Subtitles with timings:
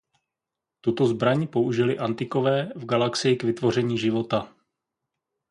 [0.83, 4.55] Tuto zbraň použili Antikové v galaxii k vytvoření života.